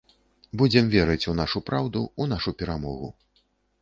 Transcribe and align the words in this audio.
Будзем 0.61 0.85
верыць 0.95 1.29
у 1.31 1.35
нашу 1.41 1.63
праўду, 1.69 1.99
у 2.25 2.27
нашу 2.33 2.55
перамогу. 2.63 3.07